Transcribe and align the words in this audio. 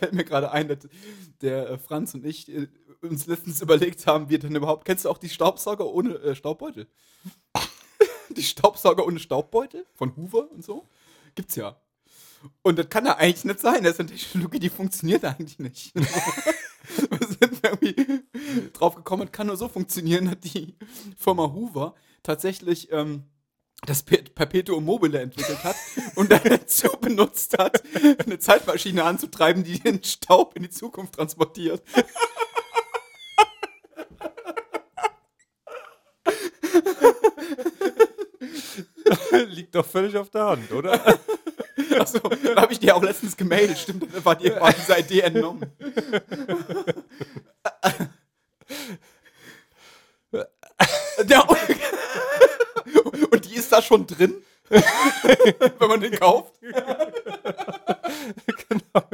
fällt 0.00 0.14
mir 0.14 0.24
gerade 0.24 0.50
ein, 0.50 0.68
dass 0.68 0.88
der 1.42 1.70
äh, 1.70 1.78
Franz 1.78 2.14
und 2.14 2.24
ich 2.26 2.48
äh, 2.52 2.68
uns 3.02 3.26
letztens 3.26 3.60
überlegt 3.60 4.06
haben, 4.06 4.28
wie 4.28 4.38
denn 4.38 4.54
überhaupt. 4.54 4.84
Kennst 4.84 5.04
du 5.04 5.10
auch 5.10 5.18
die 5.18 5.28
Staubsauger 5.28 5.86
ohne 5.86 6.14
äh, 6.14 6.34
Staubbeutel? 6.34 6.88
die 8.36 8.42
Staubsauger 8.42 9.06
ohne 9.06 9.20
Staubbeutel 9.20 9.86
von 9.94 10.16
Hoover 10.16 10.50
und 10.50 10.64
so? 10.64 10.88
Gibt's 11.34 11.56
ja. 11.56 11.80
Und 12.62 12.78
das 12.78 12.88
kann 12.88 13.04
ja 13.04 13.16
eigentlich 13.16 13.44
nicht 13.44 13.60
sein. 13.60 13.84
Das 13.84 13.94
ist 13.94 14.00
eine 14.00 14.08
Technologie, 14.10 14.58
die 14.58 14.70
funktioniert 14.70 15.24
eigentlich 15.24 15.58
nicht. 15.58 15.94
Wir 15.94 17.28
sind 17.28 17.60
irgendwie 17.62 18.22
drauf 18.72 18.96
gekommen, 18.96 19.24
es 19.24 19.32
kann 19.32 19.46
nur 19.46 19.56
so 19.56 19.68
funktionieren, 19.68 20.24
dass 20.24 20.40
die 20.40 20.74
Firma 21.16 21.52
Hoover 21.52 21.94
tatsächlich 22.22 22.90
ähm, 22.90 23.24
das 23.86 24.02
Per- 24.02 24.22
Perpetuum 24.34 24.84
mobile 24.84 25.20
entwickelt 25.20 25.62
hat 25.64 25.76
und 26.14 26.30
dann 26.30 26.42
dazu 26.44 26.88
benutzt 27.00 27.56
hat, 27.58 27.82
eine 28.24 28.38
Zeitmaschine 28.38 29.04
anzutreiben, 29.04 29.64
die 29.64 29.80
den 29.80 30.02
Staub 30.04 30.54
in 30.56 30.62
die 30.64 30.70
Zukunft 30.70 31.14
transportiert. 31.14 31.82
Liegt 39.48 39.74
doch 39.74 39.86
völlig 39.86 40.16
auf 40.16 40.30
der 40.30 40.46
Hand, 40.46 40.70
oder? 40.72 41.18
Achso, 41.98 42.18
da 42.20 42.62
habe 42.62 42.72
ich 42.72 42.80
dir 42.80 42.94
auch 42.94 43.02
letztens 43.02 43.36
gemailt. 43.36 43.76
Stimmt, 43.78 44.04
da 44.14 44.24
war 44.24 44.36
dir 44.36 44.60
war 44.60 44.72
diese 44.72 44.98
Idee 44.98 45.20
entnommen. 45.20 45.66
Ja, 51.28 51.42
und, 53.04 53.32
und 53.32 53.44
die 53.44 53.56
ist 53.56 53.72
da 53.72 53.79
schon 53.90 54.06
drin? 54.06 54.34
Wenn 54.70 55.88
man 55.88 56.00
den 56.00 56.12
kauft? 56.12 56.54
genau. 56.62 56.76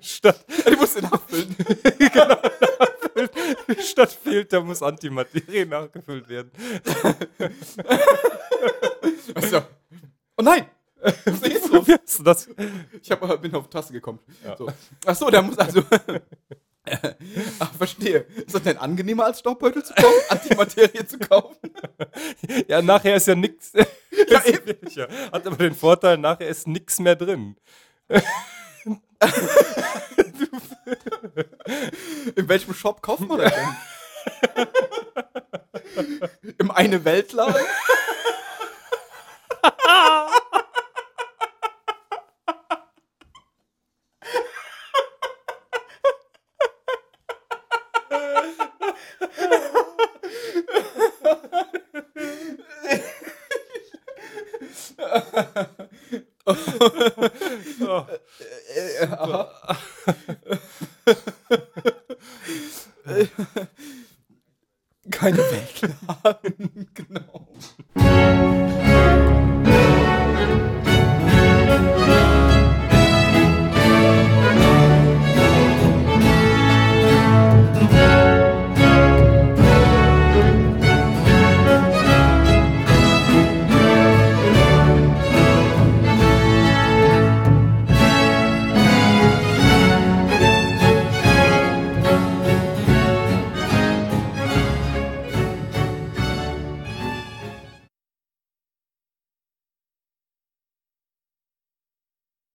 Statt, 0.00 0.44
Die 0.48 0.76
musst 0.76 0.96
du 0.96 1.00
nachfüllen. 1.02 1.56
statt 3.80 4.12
Filter 4.12 4.60
muss 4.60 4.80
Antimaterie 4.80 5.64
nachgefüllt 5.66 6.28
werden. 6.28 6.52
Achso. 9.34 9.62
Oh 10.36 10.42
nein! 10.42 10.66
Was 11.00 11.40
ist 11.42 11.68
los? 11.72 11.88
Wie 11.88 11.96
das? 12.22 12.48
Ich 13.02 13.10
hab, 13.10 13.42
bin 13.42 13.52
auf 13.54 13.68
Taste 13.68 13.92
gekommen. 13.92 14.20
Ja. 14.44 14.56
So. 14.56 14.68
Achso, 15.04 15.30
der 15.30 15.42
muss 15.42 15.58
also. 15.58 15.82
Ach, 17.58 17.72
verstehe. 17.74 18.20
Ist 18.36 18.54
das 18.54 18.62
denn 18.62 18.78
angenehmer 18.78 19.24
als 19.24 19.40
Staubbeutel 19.40 19.82
zu 19.84 19.94
kaufen? 19.94 20.20
Antimaterie 20.28 21.04
zu 21.06 21.18
kaufen? 21.18 21.56
Ja, 22.68 22.80
nachher 22.82 23.16
ist 23.16 23.26
ja 23.26 23.34
nix. 23.34 23.72
Ja, 24.30 24.44
eben. 24.44 24.76
Ja, 24.94 25.08
Hat 25.32 25.46
aber 25.46 25.56
den 25.56 25.74
Vorteil, 25.74 26.18
nachher 26.18 26.48
ist 26.48 26.68
nix 26.68 26.98
mehr 27.00 27.16
drin. 27.16 27.56
In 32.36 32.48
welchem 32.48 32.74
Shop 32.74 33.02
kauft 33.02 33.26
man 33.26 33.38
das 33.38 33.52
denn? 33.52 33.68
Im 36.58 36.70
eine 36.70 37.04
Weltladen? 37.04 37.56
oh, 56.46 56.54
Keine 65.10 65.38
Weglagen. 65.38 66.69